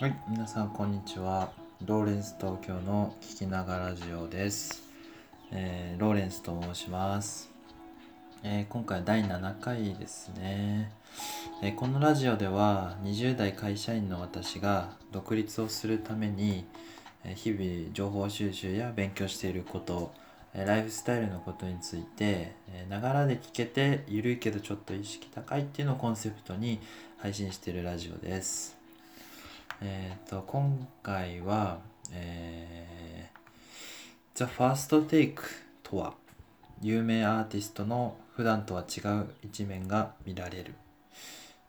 [0.00, 1.52] はい、皆さんこんにちは。
[1.84, 4.82] ローレンス東京の聞きながらジオです。
[5.52, 7.50] えーローレンスと申します。
[8.42, 10.90] えー今回第7回ですね、
[11.62, 16.64] えーこのラジオでは20代会社員の私が独立をするために、
[17.22, 20.14] え日々情報収集や勉強していること、
[20.54, 22.54] えライフスタイルのことについて
[22.88, 26.80] ながらで聞けてゆるいけどちょっと意識高いっていうのをコンセプトに
[27.18, 28.79] 配信しているラジオです。
[29.82, 31.78] えっ、と今回は、
[32.12, 35.36] えー、The First Take
[35.82, 36.12] とは
[36.82, 40.74] 有名アーティストの普段とは違う一面が見られる、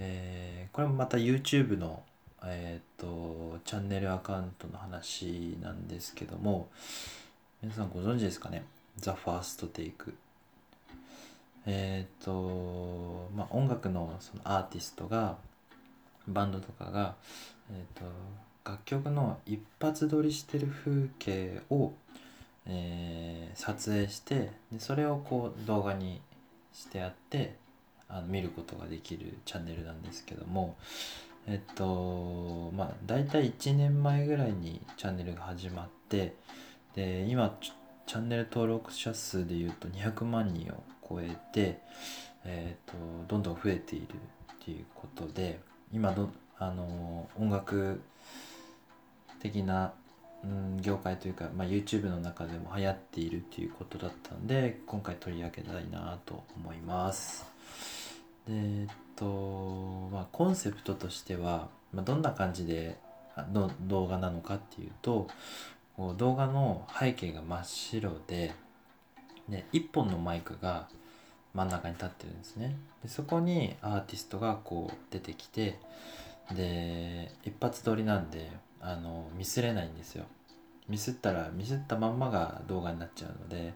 [0.00, 2.02] えーこれもまた YouTube の、
[2.44, 6.70] えー、とチャンネルアカウントの話なんですけども
[7.62, 8.64] 皆さんご存知ですかね
[8.98, 10.14] ？The First Take
[11.66, 15.36] えっ、とまあ音楽のそのアーティストが
[16.28, 17.14] バンドとかが、
[17.70, 18.04] えー、と
[18.64, 21.92] 楽曲の一発撮りしてる風景を、
[22.66, 26.20] えー撮影してでそれをこう動画に
[26.72, 27.54] してあって
[28.08, 30.76] あの見ることができるチャンネルなんですけども
[31.46, 36.34] えっとまあ大体1年前ぐらいにチャンネルが始まって
[36.94, 41.78] で今チャンネル登録者数でいうと200万人を超えて、
[42.44, 42.94] えっと
[43.28, 45.60] どんどん増えているっていうことで
[45.92, 48.00] 今どあの音楽
[49.40, 49.92] 的な、
[50.44, 57.46] うん、業界というか、まあ、YouTube の中でも流行っているっていうことだったんで今回取り上げたいなと思います。
[58.46, 62.98] でえっとまあコンセプトとしては、まあ、どんな感じで
[63.52, 65.28] の動画なのかっていうと
[66.16, 68.54] 動画の背景が真っ白で
[69.48, 70.88] で1本のマイクが
[71.54, 72.76] 真ん中に立ってるんですね。
[73.02, 75.78] でそこにアーティストがこう出てきて
[76.54, 78.50] で一発撮りなんで
[78.80, 80.24] あのミスれないんですよ。
[80.88, 83.74] ミスったらミスったまんまが動画になっちゃうので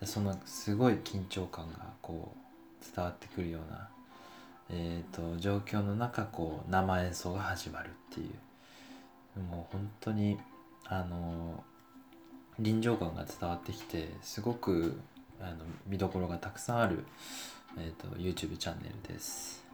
[0.00, 3.88] でそのすごい緊張感がこう伝わってくるような、
[4.70, 8.28] えー、と状況の中こう生演奏が始まるっていう。
[9.40, 10.38] もう本当に
[10.86, 11.64] あの
[12.58, 15.00] 臨場感が伝わってきてすごく
[15.40, 15.56] あの
[15.86, 17.04] 見どころがたくさんある、
[17.78, 19.64] えー、と YouTube チャンネルです。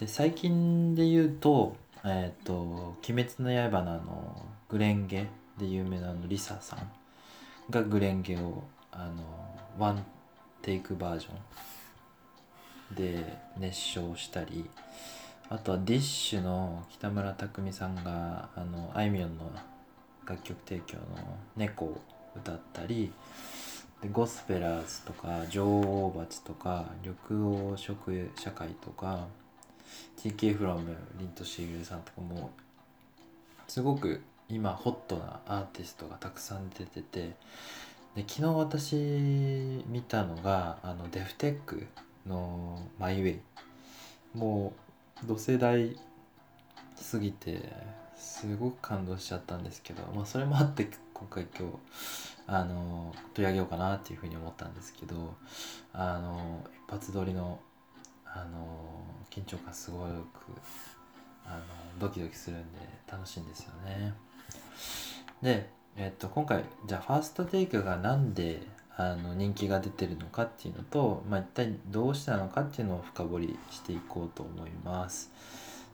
[0.00, 5.26] で最近で言うと「えっ、と鬼滅の刃」のあのグレンゲ
[5.58, 6.90] で有名なあのリサさん
[7.70, 9.22] がグレンゲをあの
[9.78, 10.04] ワン
[10.62, 11.30] テイクバージョ
[12.92, 14.68] ンで熱唱したり
[15.48, 19.50] あとはディッシュの北村匠海さんがあのあいみょんの
[20.26, 21.04] 楽曲提供の
[21.56, 22.00] 「猫」を
[22.36, 23.12] 歌ったり
[24.02, 29.26] でゴスペラーズとか女王蜂とか緑黄色社会とか
[30.18, 32.50] TK フロムリントシールさんとかも
[33.68, 37.36] すごく今ホットなアーティストがたくさん出てて
[38.16, 38.96] で昨日私
[39.86, 41.86] 見たのがあのデフテック
[42.26, 43.40] の「マイ・ウェイ」
[44.34, 44.72] も
[45.22, 45.96] う同世代
[46.96, 47.72] すぎて
[48.20, 51.74] すごく感動しちゃったんですけど、まあ、それもあって今回今日
[52.46, 55.34] あの取り上げようかなっていうふうに思ったんですけど
[55.92, 57.58] あの一発撮りの
[58.26, 60.02] あの緊張感すごく
[61.44, 61.62] あの
[61.98, 62.78] ドキドキするんで
[63.10, 64.14] 楽しいんですよね。
[65.42, 68.62] で、えっと、今回じゃあファーストテイクがなんで
[68.96, 75.32] あの人気が出てるのかっていうのと、まあ、一体どうしてなのかっていうのを深掘りしていこうと思います。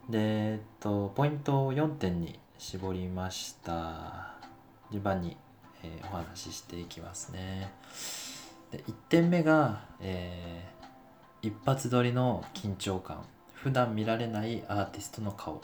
[0.09, 4.34] で、えっと、ポイントを4点に絞りました。
[4.91, 5.37] 順番に、
[5.83, 7.72] えーお話ししていきますね。
[8.71, 10.77] で1点目が、えー
[11.43, 13.25] 一発撮りの緊張感
[13.55, 15.62] 普段見られないアーティストの顔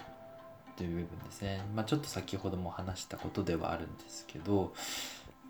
[0.76, 4.72] という部分ですね、まあ、ちょっと先ほども話したことではあるんですけど、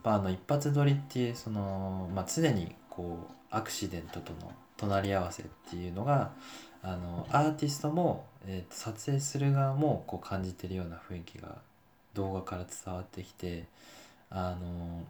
[0.03, 6.32] まあ、あの一発撮りっていうその、まあ、常にこうアクシデントとの隣り合わせっていうのが
[6.82, 11.56] あのアーティストも、えー撮影する側もこう感じてるような雰囲気が
[12.15, 13.65] 動画から伝わってきて
[14.30, 15.04] あの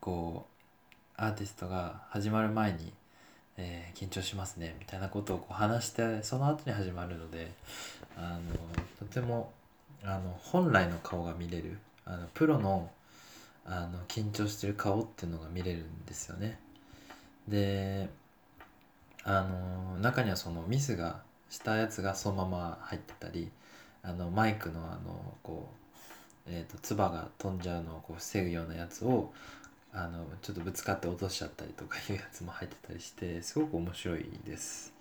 [0.00, 0.46] こ
[1.18, 2.92] うアーティストが始まる前に
[3.56, 7.52] えー緊張しますねみたいなことをこう話してその後に始まるので
[8.16, 8.40] あの
[8.98, 9.52] とても
[10.02, 12.90] あの本来の顔が見れるあのプロの
[13.66, 16.58] あの緊張してる顔っていうのが見れるんですよね。
[17.48, 18.10] で
[19.24, 23.50] あの中にはそのミスがしたやつがそのまま入ってたり
[24.02, 25.68] あのマイクのあのこ
[26.46, 29.32] う、えー、と唾が飛んじゃうのをこう防ぐようなやつを
[29.92, 34.92] あのちょっとぶつかって落としちゃったりとかいうやつも入ってたりしてすごく面白いです。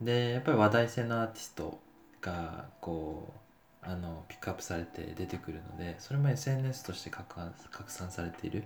[0.00, 1.78] でやっぱり話題性のアーティスト
[2.20, 3.48] がこう
[3.82, 7.32] あのピックアップされて出てくるのでそれも SNS として拡
[7.88, 8.62] 散されているっ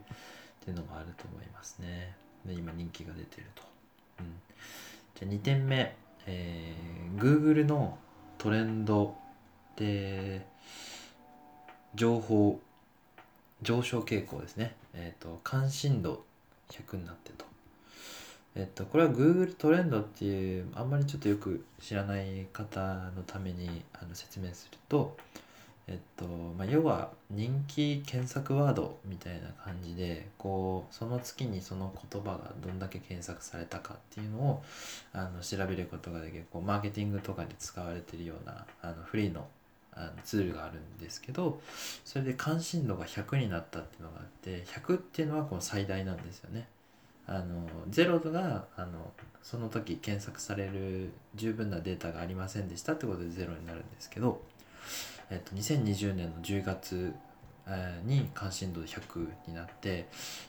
[0.64, 2.14] ていうのもあると思いますね
[2.44, 3.62] で今人気が出てると、
[4.20, 4.26] うん、
[5.14, 5.94] じゃあ2点目、
[6.26, 7.99] えー、Google の
[8.38, 9.14] トレンド
[9.76, 10.47] で
[11.94, 12.61] 情報
[13.62, 14.75] 上昇傾向ですね。
[14.94, 16.25] え、ー、と関心度
[16.70, 17.44] 100になってと。
[18.55, 25.17] えっと、これは Google トレンドっていうあんまりちょっとよく知らない方のためにあの説明すると、
[25.88, 34.62] えっとまあ、要は人気検索ワードみたいな感じでこうその月にその言葉がどんだけ検索されたかっていうのを
[35.12, 39.46] あの調べることができるこうマーケティングとかで使われてるようなあのフリーの
[39.94, 41.61] あのツールがあるんですけど
[42.02, 46.67] それで関心度が100になったっていうのがあって100っていうのはこの最大なんですよね。
[47.26, 49.12] あのゼロがあの
[49.43, 54.40] その時検索される十分なデータがありませんでしたってことでゼロになるんですけど、
[55.31, 57.15] えっと、2020年の10月
[58.05, 60.09] に関心度100になって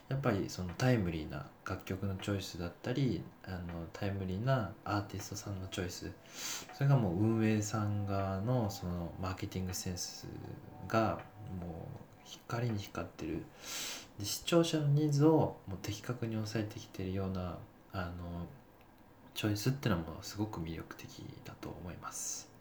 [0.09, 6.11] やっぱりそのタイムリーな楽曲のチョイスだったりあのタイムリーなアーティストさんのチョイス
[6.73, 10.27] それがもう運営さん側のそのマーケティングセンス
[10.87, 11.19] が
[11.61, 13.43] もう光に光ってる。
[14.19, 17.57] で視聴者のニーズをもう的確に抑えてきてるような
[17.91, 18.47] あの
[19.33, 22.52] チョイスっていうのもすごく魅力的だと思います。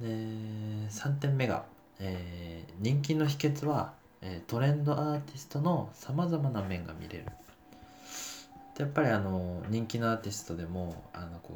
[0.00, 1.64] で3点目が、
[1.98, 3.92] えー、人気の秘訣は、
[4.22, 7.24] えー、トレンドアーティストのさまざまな面が見れる
[8.78, 11.54] やっぱりあの人気のアーティストでもあのこ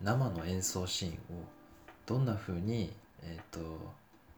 [0.00, 1.16] う生の演奏シーンを
[2.06, 3.92] どんな風にえっ、ー、と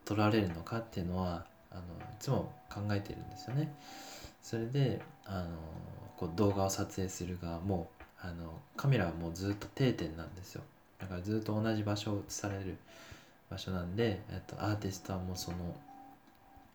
[0.05, 1.85] 撮られるのかっていうのはあのい
[2.21, 3.75] つも考えてるんですよね。
[4.43, 5.49] それであの
[6.17, 7.89] こう動画を撮影する側も
[8.21, 10.63] あのカメラはもうずっと定点なんですよ。
[10.99, 12.77] だからずっと同じ場所を映される
[13.51, 15.57] 場所なんで、えっと、アーティストはもうその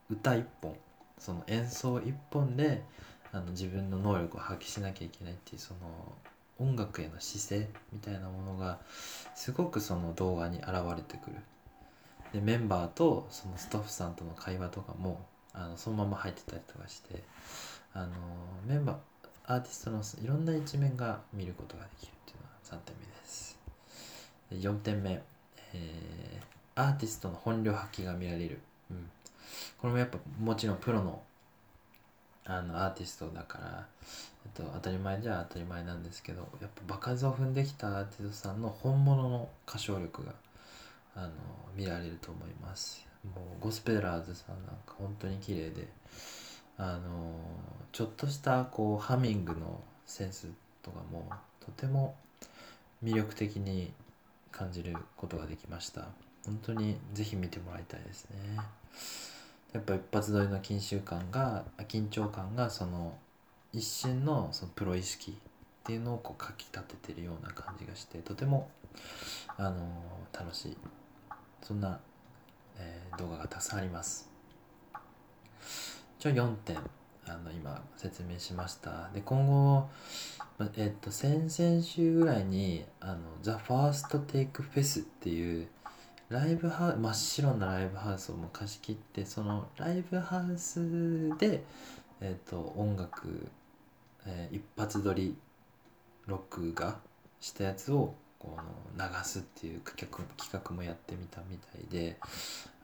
[0.10, 0.76] 歌一本
[1.18, 2.84] その演奏一本で
[3.32, 5.80] あの自分の能力を発揮しなきゃいけないっていうその
[6.60, 8.80] 音楽への姿勢みたいなものが
[9.36, 11.38] すごくその動画に現れてくる。
[12.34, 17.24] でメンバーとそのスタッフさんとの会話とかもあのそのまま入ってたりとかして
[17.94, 18.10] あの
[18.68, 18.98] メンバー
[19.48, 23.49] アーティストのいろんな一面が見ることができるっていうのが3点目です
[24.52, 25.22] 4点目、
[25.74, 28.60] えー、アーティストの本領発揮が見られる、
[28.92, 29.10] うん、
[29.80, 31.22] これもやっぱもちろんプロの
[32.46, 33.86] あのアーティストだから、
[34.44, 40.34] えっと、当たり前じゃ当たり前なんですけどやっぱ場数を踏んできたアーティストさんの本物の歌唱力が
[41.16, 41.30] あの
[41.76, 43.06] 見られると思います。
[43.24, 45.88] もうゴスペラーズさんなんか本当に綺麗で
[46.78, 47.36] あの
[47.92, 50.48] ちょっとしたこうハミングのセンス
[50.82, 51.30] とかも
[51.60, 52.16] とても
[53.04, 53.92] 魅力的に
[54.52, 56.08] 感じることができました。
[56.46, 58.58] 本当にぜひ見てもらいたいですね。
[59.74, 63.18] やっぱ一発撮りの緊張感が緊張感がその
[63.72, 65.36] 一瞬のそのプロ意識っ
[65.84, 68.70] ていうのをこうかき立ててるような感じがしてとても
[69.58, 69.88] あの
[70.34, 70.78] 楽しい。
[71.62, 72.00] そんな、
[72.78, 74.30] えー、動画がたくさんあります。
[76.20, 76.78] 一応4点。
[77.30, 79.10] あの今説明しました。
[79.14, 79.88] で今後
[80.76, 85.68] えっと先々週ぐらいにあの The First Take Fest っていう
[86.30, 91.64] ライブハウ真っ白なライブハウスをもう貸し切ってそのライブハウスで、
[92.22, 93.48] えっと音楽、
[94.26, 95.36] えー、一発撮り
[96.28, 97.00] 録画
[97.40, 98.58] したやつをこ
[98.96, 100.08] の流すっていう企
[100.52, 102.18] 画もやってみたみたいで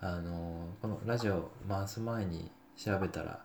[0.01, 3.39] あのこのラジオ回す前に調べたら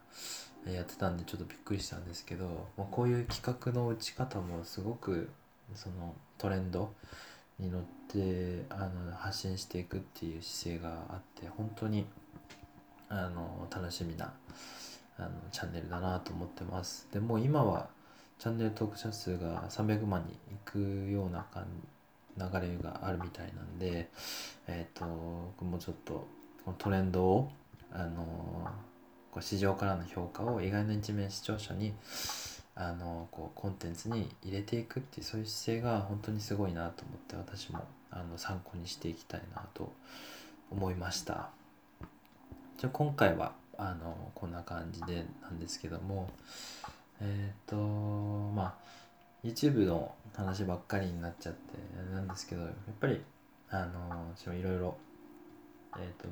[0.67, 5.31] やってたんでちょっとびっくりしたんですけど、まあ、こういう企画の打ち方もすごく
[5.75, 6.93] そのトレンド
[7.59, 12.07] に乗ってあの発信していくっていう姿勢があって本当に
[13.09, 14.33] あの楽しみな
[15.19, 17.09] あのチャンネルだなと思ってます。
[17.13, 17.89] でも今は
[18.39, 20.35] チャンネル登録者数が300万に
[20.65, 20.79] 行く
[21.11, 21.67] ような感
[22.39, 24.09] 流れがあるみたいなんで、
[24.67, 25.07] えっ、ー、と、
[25.59, 26.27] 僕もちょっと、
[26.65, 27.51] このトレンドを、
[27.93, 28.71] あの
[29.31, 31.95] こう市場からの評価を意外な一面視聴者に、
[32.75, 39.93] あのこうコンテンツに入れていくっていうそういう姿勢が本当にすごいなと思って私もあの参考にしていきたいなと
[40.71, 41.51] 思いました。
[42.79, 46.31] じゃ今回はあのこんな感じでなんですけども
[47.21, 48.75] えっ、ー、とまあ
[49.45, 51.61] YouTube の話ばっかりになっちゃって
[52.15, 53.21] なんですけどやっぱり
[53.71, 54.97] あのいろいろ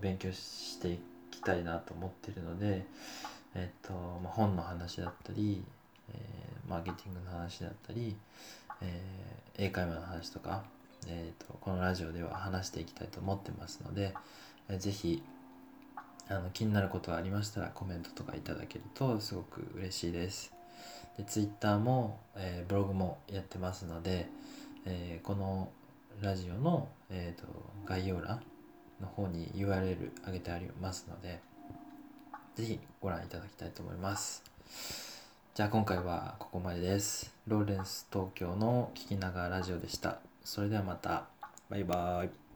[0.01, 0.99] 勉強してい
[1.39, 2.85] きたいなと思ってるので、
[3.55, 3.93] えっ、と
[4.23, 5.65] まあ、本の話だったり、
[6.11, 8.17] えー、マーケティングの話だったり、
[8.83, 10.63] えー、英会話の話とか、
[11.07, 14.15] ええーと、このラジオでは話していきたいと思ってますので、
[14.69, 15.23] えー、ぜひ
[16.29, 20.53] あの気になることがありましたらコメントとかいただけるとすごく嬉しいです。
[21.17, 24.29] で Twitter も、えー、ブログもやってますので、
[24.85, 25.71] えー、この
[26.21, 27.47] ラジオの、えーと、
[27.87, 28.43] 概要欄
[29.01, 31.41] の方に URL 上げてありますので、
[32.57, 34.43] ぜひご覧いただきたいと思います。
[35.55, 37.35] じゃあ今回はここまでです。
[37.47, 40.19] ローレンス東京の聞きながらラジオでした。
[40.45, 41.25] それではまた。
[41.69, 42.48] バイバーイ。